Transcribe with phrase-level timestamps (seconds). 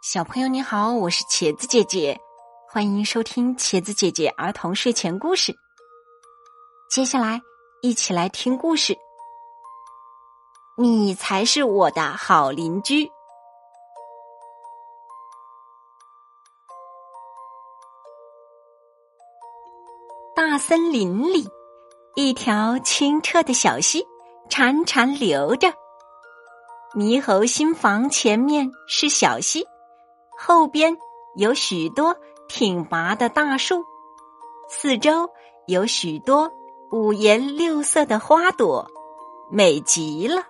[0.00, 2.18] 小朋友你好，我是茄子姐姐，
[2.68, 5.52] 欢迎收听茄子姐姐儿童睡前故事。
[6.88, 7.42] 接下来
[7.82, 8.96] 一起来听故事。
[10.76, 13.10] 你才是我的好邻居。
[20.36, 21.48] 大森林里，
[22.14, 24.06] 一条清澈的小溪
[24.48, 25.74] 潺潺流着。
[26.94, 29.66] 猕猴新房前面是小溪。
[30.40, 30.96] 后边
[31.34, 32.16] 有许多
[32.48, 33.84] 挺拔的大树，
[34.68, 35.28] 四周
[35.66, 36.52] 有许多
[36.92, 38.88] 五颜六色的花朵，
[39.50, 40.44] 美极了。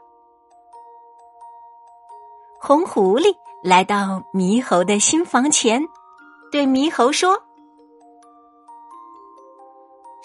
[2.61, 5.83] 红狐狸来到猕猴的新房前，
[6.53, 7.43] 对猕猴说：“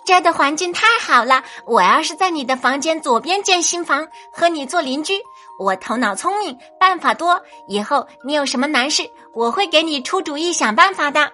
[0.05, 5.21] 这儿的环境太好了，我要是在你的房间左边建新房，和你做邻居。”
[5.59, 7.41] 我头脑聪明，办法多。
[7.67, 11.31] 以后你有什么难事，我会给你出主意、想办法的。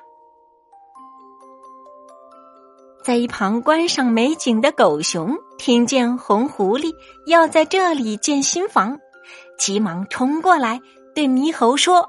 [3.04, 6.94] 在一旁观赏美景的狗熊听见红狐狸
[7.26, 9.00] 要在这里建新房，
[9.58, 10.80] 急忙冲过来
[11.16, 12.08] 对猕猴说：“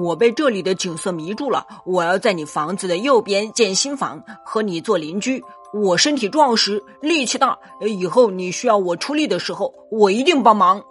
[0.00, 7.58] 我被这里的景色迷住了，我要在你房子的右边建新房，和你做邻居。”我身体壮实，力气大。
[7.80, 10.84] 以后你需要我出力的时候，我一定帮忙。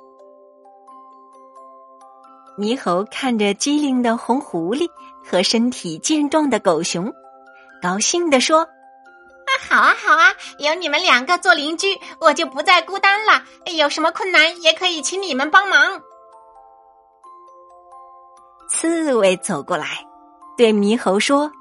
[2.58, 4.90] 猕猴看着机灵的红狐狸
[5.24, 7.14] 和身体健壮的狗熊，
[7.80, 8.62] 高兴地说
[9.46, 10.34] ：“啊，好啊，好啊！
[10.58, 13.44] 有你们两个做邻居，我就不再孤单了。
[13.78, 16.02] 有什么困难也可以请你们帮忙。”
[18.82, 19.86] 刺猬走过来，
[20.58, 21.52] 对猕猴说。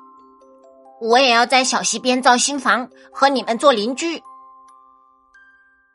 [1.03, 4.23] 我也要在小溪边造新房，和你们做邻居。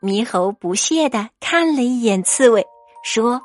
[0.00, 2.64] 猕猴不屑的看了一眼刺猬，
[3.02, 3.42] 说：“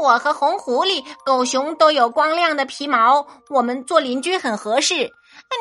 [0.00, 5.10] 我和红狐狸、狗熊都有光亮的皮毛，我们做邻居很合适。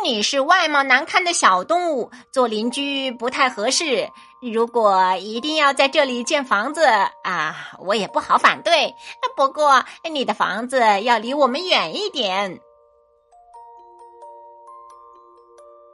[0.06, 4.10] 你是外貌难看的小动物，做邻居不太合适。
[4.42, 6.84] 如果一定要在这里建房子
[7.24, 8.96] 啊，我也不好反对。
[9.36, 12.60] 不过你的房子要离我们远一点。”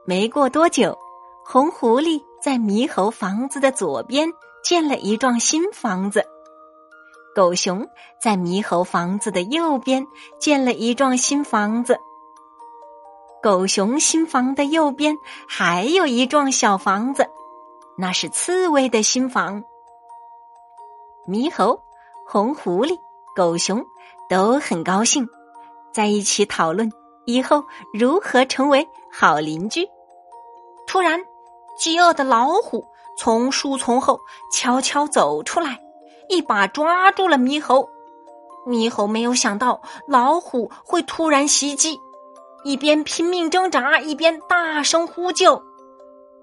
[0.07, 0.97] 没过多久，
[1.43, 4.31] 红狐狸在猕猴房子的左边
[4.63, 6.25] 建了一幢新房子，
[7.35, 7.85] 狗熊
[8.21, 10.07] 在猕猴房子的右边
[10.39, 11.99] 建了一幢新房子。
[13.43, 15.17] 狗熊新房的右边
[15.49, 17.29] 还有一幢小房子，
[17.97, 19.63] 那是刺猬的新房。
[21.27, 21.81] 猕猴、
[22.25, 22.97] 红狐狸、
[23.35, 23.83] 狗熊
[24.29, 25.27] 都很高兴，
[25.91, 26.91] 在一起讨论
[27.25, 27.63] 以后
[27.93, 29.89] 如何成为好邻居。
[30.85, 31.19] 突然，
[31.77, 32.85] 饥饿的老虎
[33.17, 34.21] 从树丛后
[34.53, 35.79] 悄悄走出来，
[36.29, 37.89] 一把抓住了猕猴。
[38.65, 41.99] 猕猴没有想到老虎会突然袭击，
[42.63, 45.61] 一边拼命挣扎，一边大声呼救。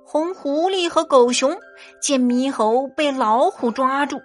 [0.04, 1.56] 红狐狸和狗熊
[2.00, 4.20] 见猕猴被老虎抓住，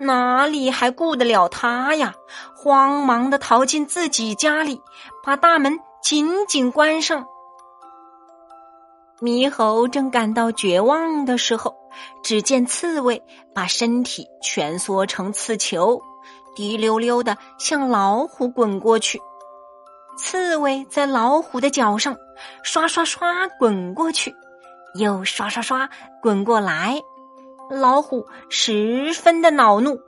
[0.00, 2.14] 哪里还顾得了他呀？
[2.56, 4.80] 慌忙的逃进自己家里，
[5.22, 7.26] 把大门紧紧关上。
[9.20, 11.74] 猕猴正感到绝望的时候，
[12.22, 13.22] 只见刺猬
[13.54, 16.00] 把身体蜷缩成刺球，
[16.54, 19.20] 滴溜溜的向老虎滚过去。
[20.16, 22.16] 刺猬在老虎的脚上
[22.62, 24.34] 刷刷刷滚过去，
[24.94, 25.88] 又刷刷刷
[26.22, 27.02] 滚过来。
[27.70, 29.98] 老虎十分的恼怒，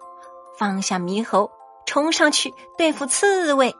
[0.59, 1.51] 放下猕猴，
[1.87, 3.75] 冲上去对付刺猬。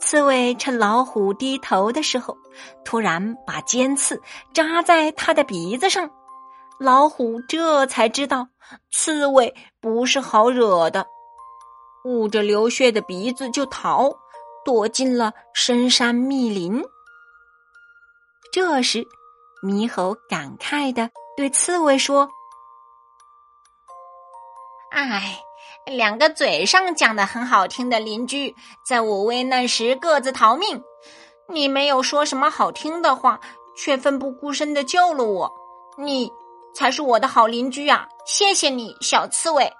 [0.00, 2.36] 刺猬趁老虎低头的时候，
[2.84, 4.20] 突然把尖刺
[4.52, 6.10] 扎在他的鼻子上。
[6.78, 8.48] 老虎这才知道
[8.90, 11.06] 刺猬不是好惹的，
[12.04, 14.12] 捂着流血的鼻子就逃，
[14.64, 16.82] 躲进了深山密林。
[18.52, 19.06] 这时，
[19.64, 22.28] 猕猴感慨的对刺猬说
[24.92, 25.40] ：“哎。”
[25.86, 28.56] 两个嘴上讲的很好听的邻居，
[28.86, 30.82] 在我危难时各自逃命。
[31.46, 33.38] 你没有说什么好听的话，
[33.76, 35.52] 却奋不顾身的救了我。
[35.98, 36.32] 你
[36.74, 38.08] 才是我的好邻居啊！
[38.24, 39.70] 谢谢你，小刺猬。